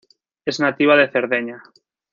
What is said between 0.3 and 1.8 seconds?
Es nativa de Cerdeña.